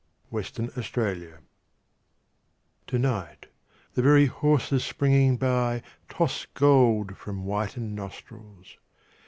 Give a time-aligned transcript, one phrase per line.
[0.31, 1.33] WINTER EVENING
[2.87, 3.45] To night
[3.93, 8.77] the very horses springing by Toss gold from whitened nostrils.